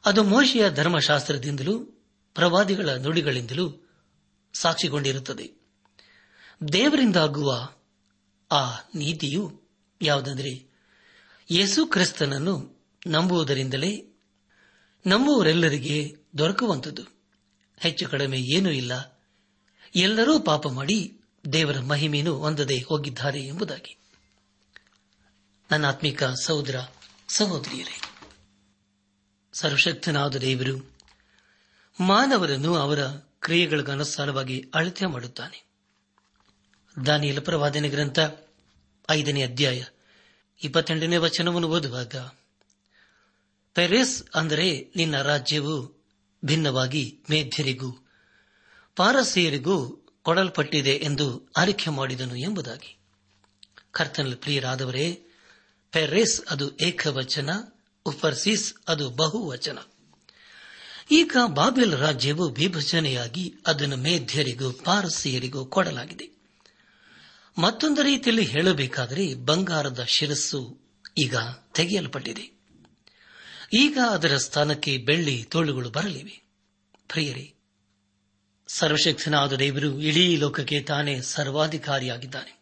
[0.04, 1.76] ಅದು ಮೋಶಿಯ ಧರ್ಮಶಾಸ್ತ್ರದಿಂದಲೂ
[2.36, 3.65] ಪ್ರವಾದಿಗಳ ನುಡಿಗಳಿಂದಲೂ
[4.54, 5.45] ಸಾಕ್ಷಿಗೊಂಡಿರುತ್ತದೆ
[6.73, 7.52] ದೇವರಿಂದಾಗುವ
[8.52, 8.63] ಆ
[8.95, 9.43] ನೀತಿಯು
[10.02, 10.52] ಯಾವುದಂದರೆ
[11.49, 12.54] ಯೇಸು ಕ್ರಿಸ್ತನನ್ನು
[13.08, 13.91] ನಂಬುವುದರಿಂದಲೇ
[15.06, 15.97] ನಂಬುವರೆಲ್ಲರಿಗೆ
[16.38, 17.04] ದೊರಕುವಂಥದ್ದು
[17.78, 18.93] ಹೆಚ್ಚು ಕಡಿಮೆ ಏನೂ ಇಲ್ಲ
[19.95, 20.97] ಎಲ್ಲರೂ ಪಾಪ ಮಾಡಿ
[21.54, 23.93] ದೇವರ ಮಹಿಮೆಯನ್ನು ಹೊಂದದೆ ಹೋಗಿದ್ದಾರೆ ಎಂಬುದಾಗಿ
[25.73, 26.80] ನನ್ನ ಸಹೋದರ
[27.28, 28.02] ಸಹೋದರಿಯರೇ
[29.54, 30.93] ಸರ್ವಶಕ್ತನಾದ ದೇವರು
[31.99, 33.04] ಮಾನವರನ್ನು ಅವರ
[33.39, 35.65] ಕ್ರಿಯೆಗಳಿಗನುಸಾರವಾಗಿ ಅಳತೆ ಮಾಡುತ್ತಾನೆ
[37.06, 38.19] ದಾನಿ ಪ್ರವಾದನೆ ಗ್ರಂಥ
[39.12, 39.84] ಐದನೇ ಅಧ್ಯಾಯ
[40.63, 42.15] ಇಪ್ಪತ್ತೆಂಟನೇ ವಚನವನ್ನು ಓದುವಾಗ
[43.73, 44.91] ಪೆರೆಸ್ ಅಂದರೆ
[44.95, 46.04] ನಿನ್ನ ರಾಜ್ಯವು
[46.45, 48.08] ಭಿನ್ನವಾಗಿ ಮೇಧ್ಯರಿಗೂ
[48.95, 50.06] ಪಾರಸಿಯರಿಗೂ
[50.23, 51.52] ಕೊಡಲ್ಪಟ್ಟಿದೆ ಎಂದು
[51.58, 52.97] ಆರೈಕೆ ಮಾಡಿದನು ಎಂಬುದಾಗಿ
[53.91, 55.33] ಕರ್ತನಲ್ಲಿ ಪ್ರಿಯರಾದವರೇ
[55.93, 57.49] ಪೆರೆಸ್ ಅದು ಏಕವಚನ
[58.06, 59.80] ಉಪರ್ಸಿಸ್ ಅದು ಬಹುವಚನ
[61.12, 66.28] ಈಗ ಬಾಬೆಲ್ ರಾಜ್ಯವು ವಿಭಜನೆಯಾಗಿ ಅದನ್ನು ಮೇಧ್ಯರಿಗೂ ಪಾರಸಿಯರಿಗೂ ಕೊಡಲಾಗಿದೆ
[67.58, 70.62] ಮತ್ತೊಂದು ರೀತಿಯಲ್ಲಿ ಹೇಳಬೇಕಾದರೆ ಬಂಗಾರದ ಶಿರಸ್ಸು
[71.17, 71.36] ಈಗ
[71.73, 72.45] ತೆಗೆಯಲ್ಪಟ್ಟಿದೆ
[73.73, 76.38] ಈಗ ಅದರ ಸ್ಥಾನಕ್ಕೆ ಬೆಳ್ಳಿ ತೋಳುಗಳು ಬರಲಿವೆ
[77.08, 77.45] ಪ್ರಿಯರೇ
[78.69, 82.54] ಸರ್ವಶಕ್ತನಾದ ದೇವರು ಇಡೀ ಲೋಕಕ್ಕೆ ತಾನೇ ಸರ್ವಾಧಿಕಾರಿಯಾಗಿದ್ದಾನೆ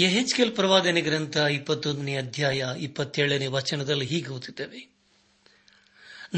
[0.00, 4.80] ಯಹೆಚ್ಕೆಲ್ ಪ್ರವಾದನೆ ಗ್ರಂಥ ಇಪ್ಪತ್ತೊಂದನೇ ಅಧ್ಯಾಯ ಇಪ್ಪತ್ತೇಳನೇ ವಚನದಲ್ಲಿ ಹೀಗೆ ಓದುತ್ತೇವೆ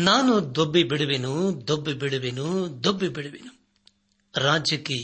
[0.00, 1.33] ನಾನು ದೊಬ್ಬಿ ಬಿಡುವೆನು
[1.69, 2.47] ದೊಬ್ಬಿ ಬಿಡುವೆನು
[2.85, 3.53] ದೊಬ್ಬಿ ಬಿಡುವೆನು
[4.35, 4.99] ರಾಜ್ಯಕ್ಕೆ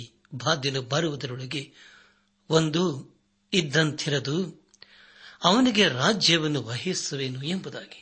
[0.35, 1.63] ಬಾಧ್ಯನು ಬರುವುದರೊಳಗೆ
[2.51, 2.83] ಒಂದು
[3.53, 4.37] ಇದ್ದಂತಿರದು
[5.43, 8.01] ಅವನಿಗೆ ರಾಜ್ಯವನ್ನು ವಹಿಸುವೆನು ಎಂಬುದಾಗಿ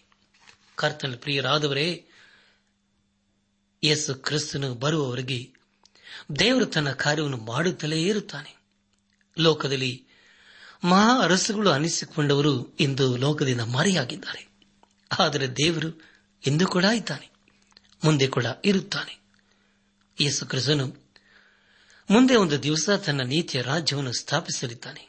[0.79, 1.89] ಕರ್ತನ ಪ್ರಿಯರಾದವರೇ
[3.83, 5.41] ಯೇಸು ಕ್ರಿಸ್ತನು ಬರುವವರಿಗೆ
[6.39, 8.53] ದೇವರು ತನ್ನ ಕಾರ್ಯವನ್ನು ಮಾಡುತ್ತಲೇ ಇರುತ್ತಾನೆ
[9.37, 9.93] ಲೋಕದಲ್ಲಿ
[10.85, 12.77] ಮಹಾ ಅರಸುಗಳು ಅನಿಸಿಕೊಂಡವರು
[12.81, 14.49] ಇಂದು ಲೋಕದಿಂದ ಮರೆಯಾಗಿದ್ದಾರೆ
[15.19, 16.03] ಆದರೆ ದೇವರು
[16.47, 17.31] ಇಂದು ಕೂಡ ಇದ್ದಾನೆ
[18.05, 19.21] ಮುಂದೆ ಕೂಡ ಇರುತ್ತಾನೆ
[20.21, 20.47] ಯೇಸು
[22.11, 25.10] ಮುಂದೆ ಒಂದು ದಿವಸ ತನ್ನ ನೀತಿಯ ರಾಜ್ಯವನ್ನು ಸ್ಥಾಪಿಸಲಿದ್ದಾನೆ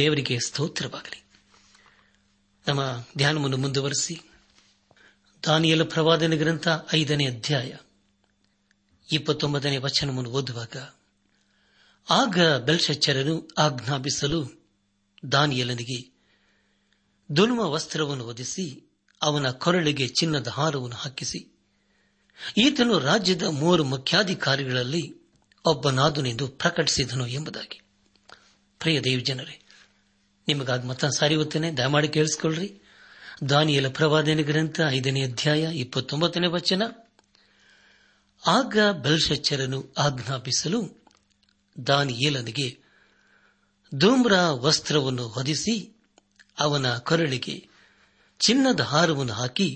[0.00, 1.24] ದೇವರಿಗೆ ಸ್ತೋತ್ರವಾಗಲಿ
[2.68, 3.04] ನಮ್ಮ
[3.16, 4.20] ಧ್ಯಾನವನ್ನು ಮುಂದುವರೆಸಿ
[5.46, 6.68] ದಾನಿಯಲ ಪ್ರವಾದನ ಗ್ರಂಥ
[6.94, 7.72] ಐದನೇ ಅಧ್ಯಾಯ
[9.12, 10.76] ಇಪ್ಪತ್ತೊಂಬತ್ತನೇ ವಚನವನ್ನು ಓದುವಾಗ
[12.10, 14.63] ಆಗ ಬೆಲ್ಶಚ್ಚರನು ಆಜ್ಞಾಪಿಸಲು
[15.32, 16.14] ದಾನಿಯಲನಿಗೆ
[17.36, 18.84] ದುನುಮ ವಸ್ತ್ರವನ್ನು ಒದಿಸಿ
[19.22, 21.50] ಅವನ ಕೊರಳಿಗೆ ಚಿನ್ನದ ಹಾರವನ್ನು ಹಾಕಿಸಿ
[22.56, 25.20] ಈತನು ರಾಜ್ಯದ ಮೂರು ಮುಖ್ಯಾಧಿಕಾರಿಗಳಲ್ಲಿ
[25.66, 27.80] ಒಬ್ಬನಾದನೆಂದು ಪ್ರಕಟಿಸಿದನು ಎಂಬುದಾಗಿ
[28.78, 29.64] ಪ್ರಿಯ ದೇವ್ ಜನರೇ
[30.48, 31.36] ನಿಮಗಾಗಿ ಮತ ಸಾರಿ
[31.76, 32.80] ದಯಮಾಡಿ ಕೇಳಿಸಿಕೊಳ್ಳ್ರಿ
[33.48, 36.82] ದಾನಿಯಲ ಪ್ರವಾದನೆ ಗ್ರಂಥ ಐದನೇ ಅಧ್ಯಾಯ ಇಪ್ಪತ್ತೊಂಬತ್ತನೇ ವಚನ
[38.46, 41.04] ಆಗ ಬೆಲ್ಶಚ್ಚರನು ಆಜ್ಞಾಪಿಸಲು
[41.86, 42.83] ದಾನಿಯೇಲನಿಗೆ
[43.98, 44.34] ಧೂಮ್ರ
[44.60, 45.74] ವಸ್ತ್ರವನ್ನು ಹೊದಿಸಿ
[46.58, 47.56] ಅವನ ಕರುಳಿಗೆ
[48.40, 49.68] ಚಿನ್ನದ ಹಾರವನ್ನು ಹಾಕಿ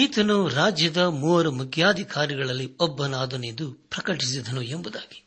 [0.00, 5.18] ಈತನು ರಾಜ್ಯದ ಮೂವರು ಮುಖ್ಯಾಧಿಕಾರಿಗಳಲ್ಲಿ ಒಬ್ಬನಾದನೆಂದು ಪ್ರಕಟಿಸಿದನು ಎಂಬುದಾಗಿ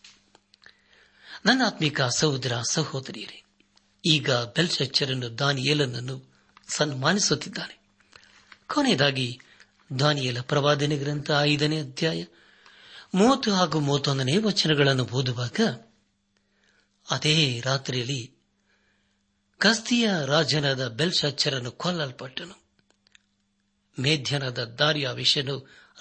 [1.45, 3.39] ನನ್ನ ಆತ್ಮಿಕ ಸಹೋದರ ಸಹೋದರಿಯರೇ
[4.03, 6.15] ಈಗ ಬೆಲ್ಸಚ್ಚರನ್ನು ದಾನಿಯೇಲನನ್ನು
[6.67, 7.75] ಸನ್ಮಾನಿಸುತ್ತಿದ್ದಾನೆ
[8.67, 9.27] ಕೊನೆಯದಾಗಿ
[9.99, 12.21] ದಾನಿಯೇಲ ಪ್ರವಾದನೆ ಗ್ರಂಥ ಐದನೇ ಅಧ್ಯಾಯ
[13.15, 15.59] ಮೂವತ್ತು ಹಾಗೂ ಮೂವತ್ತೊಂದನೇ ವಚನಗಳನ್ನು ಓದುವಾಗ
[17.13, 17.35] ಅದೇ
[17.65, 18.21] ರಾತ್ರಿಯಲ್ಲಿ
[19.61, 22.55] ಕಸ್ತಿಯ ರಾಜನಾದ ಬೆಲ್ಶಾಚರನ್ನು ಕೊಲ್ಲಲ್ಪಟ್ಟನು
[23.97, 25.55] ಮೇಧ್ಯನಾದ ದಾರಿಯ ವಿಷಯನು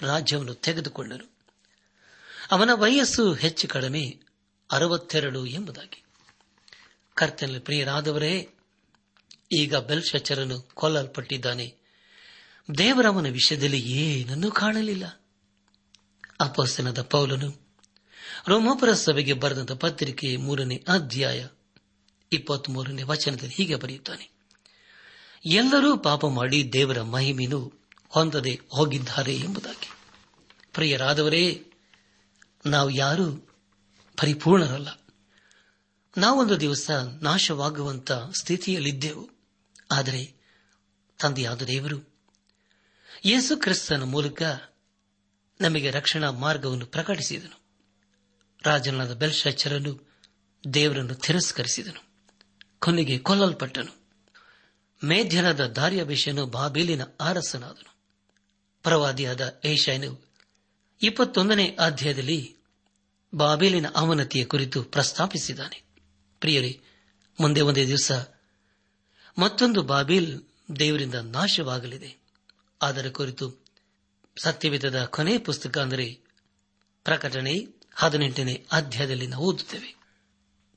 [0.01, 1.27] ರಾಜ್ಯವನ್ನು ತೆಗೆದುಕೊಂಡನು
[2.51, 4.03] ಅವನ ವಯಸ್ಸು ಹೆಚ್ಚು ಕಡಿಮೆ
[4.69, 5.99] ಅರವತ್ತೆರಡು ಎಂಬುದಾಗಿ
[7.17, 8.33] ಕರ್ತನಲ್ಲಿ ಪ್ರಿಯರಾದವರೇ
[9.51, 11.67] ಈಗ ಬೆಲ್ಶಚ್ಚರನು ಕೊಲ್ಲಲ್ಪಟ್ಟಿದ್ದಾನೆ
[12.69, 15.05] ದೇವರವನ ವಿಷಯದಲ್ಲಿ ಏನನ್ನೂ ಕಾಣಲಿಲ್ಲ
[16.39, 17.49] ಅಪಸ್ತನದ ಪೌಲನು
[18.45, 21.47] ರೋಮಾಪುರ ಸಭೆಗೆ ಬರೆದಂತಹ ಪತ್ರಿಕೆ ಮೂರನೇ ಅಧ್ಯಾಯ
[22.33, 24.25] ಇಪ್ಪತ್ಮೂರನೇ ವಚನದಲ್ಲಿ ಹೀಗೆ ಬರೆಯುತ್ತಾನೆ
[25.45, 27.61] ಎಲ್ಲರೂ ಪಾಪ ಮಾಡಿ ದೇವರ ಮಹಿಮೆಯನ್ನು
[28.09, 29.89] ಹೊಂದದೆ ಹೋಗಿದ್ದಾರೆ ಎಂಬುದಾಗಿ
[30.73, 31.63] ಪ್ರಿಯರಾದವರೇ
[32.65, 33.27] ನಾವು ಯಾರೂ
[34.17, 34.89] ಪರಿಪೂರ್ಣರಲ್ಲ
[36.17, 36.91] ನಾವೊಂದು ದಿವಸ
[37.21, 39.23] ನಾಶವಾಗುವಂತಹ ಸ್ಥಿತಿಯಲ್ಲಿದ್ದೆವು
[39.91, 40.21] ಆದರೆ
[41.19, 41.97] ತಂದೆಯಾದ ದೇವರು
[43.25, 44.41] ಯೇಸು ಕ್ರಿಸ್ತನ ಮೂಲಕ
[45.59, 47.57] ನಮಗೆ ರಕ್ಷಣಾ ಮಾರ್ಗವನ್ನು ಪ್ರಕಟಿಸಿದನು
[48.65, 49.93] ರಾಜನಾದ ಬೆಲ್ಶಾಚರನ್ನು
[50.73, 52.01] ದೇವರನ್ನು ತಿರಸ್ಕರಿಸಿದನು
[52.79, 53.93] ಕೊನೆಗೆ ಕೊಲ್ಲಲ್ಪಟ್ಟನು
[55.01, 57.91] ಮೇಧ್ಯನಾದ ದಾರ್ಯಭಿಷನು ಬಾಬೇಲಿನ ಅರಸನಾದನು
[58.83, 60.11] ಪ್ರವಾದಿಯಾದ ಏಷಾಯನು
[61.01, 62.55] ಇಪ್ಪತ್ತೊಂದನೇ ಅಧ್ಯಾಯದಲ್ಲಿ
[63.35, 65.77] ಬಾಬೇಲಿನ ಅವನತಿಯ ಕುರಿತು ಪ್ರಸ್ತಾಪಿಸಿದ್ದಾನೆ
[66.39, 66.79] ಪ್ರಿಯರೇ
[67.39, 68.11] ಮುಂದೆ ಒಂದೇ ದಿವಸ
[69.37, 70.31] ಮತ್ತೊಂದು ಬಾಬೇಲ್
[70.79, 72.11] ದೇವರಿಂದ ನಾಶವಾಗಲಿದೆ
[72.81, 73.45] ಅದರ ಕುರಿತು
[74.37, 76.05] ಸತ್ಯವೇದದ ಕೊನೆ ಪುಸ್ತಕ ಅಂದರೆ
[77.03, 77.53] ಪ್ರಕಟಣೆ
[77.95, 79.95] ಹದಿನೆಂಟನೇ ಅಧ್ಯಾಯದಲ್ಲಿ ನಾವು ಓದುತ್ತೇವೆ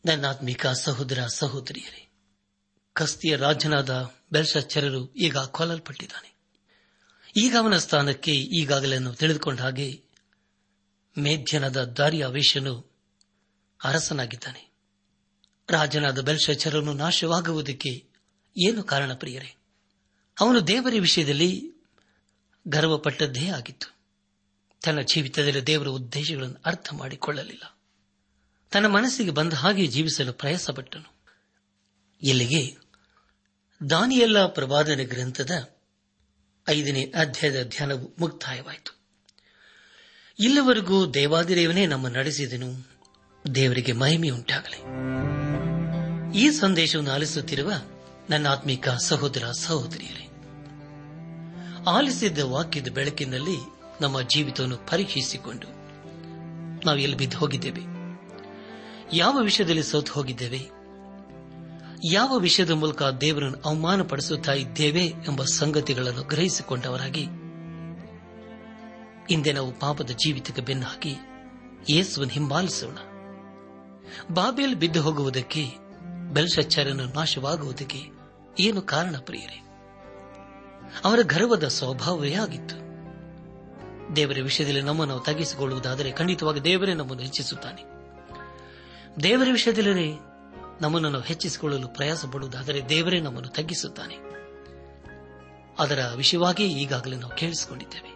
[0.07, 2.09] ನನ್ನಾತ್ಮಿಕ ಸಹೋದರ ಸಹೋದರಿಯರೇ
[2.94, 4.14] ಕಸ್ತಿಯ ರಾಜನಾದ
[4.33, 6.37] ಬೆಲ್ಸಚ್ಚರರು ಈಗ ಕೊಲ್ಲಲ್ಪಟ್ಟಿದ್ದಾನೆ
[7.37, 10.02] ಈಗ ಅವನ ಸ್ಥಾನಕ್ಕೆ ಈಗಾಗಲೇ ನಾವು ತಿಳಿದುಕೊಂಡ ಹಾಗೆ
[11.18, 12.05] ಮೇಧ್ಯನಾದ
[12.24, 12.92] ವೇಷನು
[13.85, 14.72] ಅರಸನಾಗಿದ್ದಾನೆ
[15.72, 18.11] ರಾಜನಾದ ಬೆಲ್ಶಚರನು ನಾಶವಾಗುವುದಕ್ಕೆ
[18.57, 19.57] ಏನು ಕಾರಣ ಪ್ರಿಯರೇ
[20.38, 21.72] ಅವನು ದೇವರ ವಿಷಯದಲ್ಲಿ
[22.68, 23.95] ಗರ್ವಪಟ್ಟದ್ದೇ ಆಗಿತ್ತು
[24.87, 27.64] ತನ್ನ ಜೀವಿತದಲ್ಲಿ ದೇವರ ಉದ್ದೇಶಗಳನ್ನು ಅರ್ಥ ಮಾಡಿಕೊಳ್ಳಲಿಲ್ಲ
[28.72, 31.11] ತನ್ನ ಮನಸ್ಸಿಗೆ ಬಂದ ಹಾಗೆ ಜೀವಿಸಲು ಪ್ರಯಾಸಪಟ್ಟನು
[32.22, 32.62] ಇಲ್ಲಿಗೆ
[33.81, 35.55] ದಾನಿಯಲ್ಲ ಪ್ರಭಾದನ ಗ್ರಂಥದ
[36.66, 38.92] ಐದನೇ ಅಧ್ಯಾಯದ ಧ್ಯಾನವು ಮುಕ್ತಾಯವಾಯಿತು
[40.38, 42.70] ಇಲ್ಲಿವರೆಗೂ ದೇವಾದಿದೇವನೇ ನಮ್ಮ ನಡೆಸಿದನು
[43.44, 44.81] ದೇವರಿಗೆ ಮಹಿಮೆಯುಂಟಾಗಲಿ
[46.38, 47.70] ಈ ಸಂದೇಶವನ್ನು ಆಲಿಸುತ್ತಿರುವ
[48.31, 50.24] ನನ್ನ ಆತ್ಮಿಕ ಸಹೋದರ ಸಹೋದರಿಯರೇ
[51.90, 53.59] ಆಲಿಸಿದ್ದ ವಾಕ್ಯದ ಬೆಳಕಿನಲ್ಲಿ
[54.00, 55.68] ನಮ್ಮ ಜೀವಿತವನ್ನು ಪರೀಕ್ಷಿಸಿಕೊಂಡು
[56.87, 57.83] ನಾವು ಎಲ್ಲಿ ಬಿದ್ದು ಹೋಗಿದ್ದೇವೆ
[59.12, 60.61] ಯಾವ ವಿಷಯದಲ್ಲಿ ಸೋತು ಹೋಗಿದ್ದೇವೆ
[62.12, 67.24] ಯಾವ ವಿಷಯದ ಮೂಲಕ ದೇವರನ್ನು ಅವಮಾನಪಡಿಸುತ್ತಾ ಇದ್ದೇವೆ ಎಂಬ ಸಂಗತಿಗಳನ್ನು ಗ್ರಹಿಸಿಕೊಂಡವರಾಗಿ
[69.29, 71.14] ಹಿಂದೆ ನಾವು ಪಾಪದ ಜೀವಿತಕ್ಕೆ ಬೆನ್ನು ಹಾಕಿ
[71.90, 72.98] ಯೇಸುವನ್ನು ಹಿಂಬಾಲಿಸೋಣ
[74.35, 75.64] ಬಾಬೆಲ್ ಬಿದ್ದು ಹೋಗುವುದಕ್ಕೆ
[76.33, 78.00] ಬೆಲ್ಶಚ್ಚರನ್ನು ನಾಶವಾಗುವುದಕ್ಕೆ
[78.62, 79.59] ಏನು ಕಾರಣ ಪ್ರಿಯರೇ
[81.05, 82.86] ಅವರ ಗರ್ವದ ಸ್ವಭಾವವೇ ಆಗಿತ್ತು
[84.14, 87.83] ದೇವರ ವಿಷಯದಲ್ಲಿ ನಮ್ಮನ್ನು ತಗ್ಗಿಸಿಕೊಳ್ಳುವುದಾದರೆ ಖಂಡಿತವಾಗಿ ದೇವರೇ ನಮ್ಮನ್ನು ಹೆಚ್ಚಿಸುತ್ತಾನೆ
[89.22, 90.12] ದೇವರ ವಿಷಯದಲ್ಲಿ
[90.81, 94.16] ನಮ್ಮನ್ನು ನಾವು ಹೆಚ್ಚಿಸಿಕೊಳ್ಳಲು ಪ್ರಯಾಸ ಪಡುವುದಾದರೆ ದೇವರೇ ನಮ್ಮನ್ನು ತಗ್ಗಿಸುತ್ತಾನೆ
[95.79, 98.12] ಅದರ ವಿಷಯವಾಗಿ ಈಗಾಗಲೇ ನಾವು ಕೇಳಿಸಿಕೊಂಡಿದ್ದೇವೆ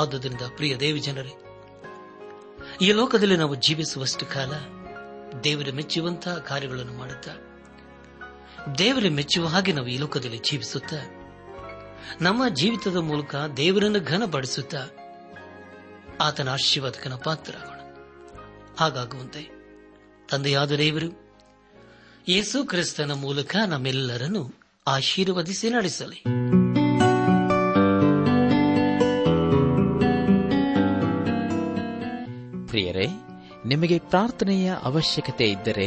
[0.00, 1.34] ಆದ್ದರಿಂದ ಪ್ರಿಯ ದೇವಿ ಜನರೇ
[2.86, 4.52] ಈ ಲೋಕದಲ್ಲಿ ನಾವು ಜೀವಿಸುವಷ್ಟು ಕಾಲ
[5.44, 7.32] ದೇವರ ಮೆಚ್ಚುವಂತಹ ಕಾರ್ಯಗಳನ್ನು ಮಾಡುತ್ತಾ
[8.78, 11.23] ದೇವರ ಮೆಚ್ಚುವ ಹಾಗೆ ನಾವು ಈ ಲೋಕದಲ್ಲಿ ಜೀವಿಸುತ್ತಾ
[12.20, 14.82] ನಮ್ಮ ಜೀವಿತದ ಮೂಲಕ ದೇವರನ್ನು ಘನಪಡಿಸುತ್ತಾ
[16.20, 17.80] ಆತನ ಆಶೀರ್ವಾದಕನ ಪಾತ್ರರಾಗೋಣ
[18.78, 19.42] ಹಾಗಾಗುವಂತೆ
[20.30, 21.08] ತಂದೆಯಾದ ದೇವರು
[22.28, 24.42] ಯೇಸು ಕ್ರಿಸ್ತನ ಮೂಲಕ ನಮ್ಮೆಲ್ಲರನ್ನು
[24.86, 26.20] ಆಶೀರ್ವದಿಸಿ ನಡೆಸಲಿ
[32.66, 33.06] ಪ್ರಿಯರೇ
[33.66, 35.86] ನಿಮಗೆ ಪ್ರಾರ್ಥನೆಯ ಅವಶ್ಯಕತೆ ಇದ್ದರೆ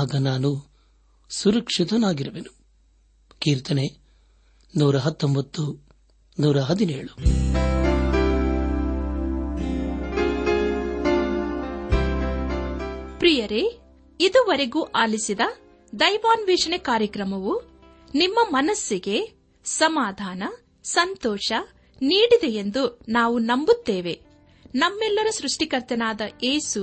[0.00, 0.50] ಆಗ ನಾನು
[1.30, 2.52] ಸುರಕ್ಷಿತನಾಗಿರುವೆನು
[3.42, 3.86] ಕೀರ್ತನೆ
[4.74, 5.64] ನೂರ ಹತ್ತೊಂಬತ್ತು
[6.38, 7.12] ನೂರ ಹದಿನೇಳು
[13.18, 13.62] ಪ್ರಿಯರೇ
[14.20, 15.42] ಇದುವರೆಗೂ ಆಲಿಸಿದ
[15.92, 17.54] ದೈವಾನ್ವೇಷಣೆ ಕಾರ್ಯಕ್ರಮವು
[18.14, 19.16] ನಿಮ್ಮ ಮನಸ್ಸಿಗೆ
[19.66, 20.42] ಸಮಾಧಾನ
[20.90, 21.48] ಸಂತೋಷ
[21.98, 22.82] ನೀಡಿದೆ ಎಂದು
[23.08, 24.14] ನಾವು ನಂಬುತ್ತೇವೆ
[24.74, 26.20] ನಮ್ಮೆಲ್ಲರ ಸೃಷ್ಟಿಕರ್ತನಾದ
[26.42, 26.82] ಏಸು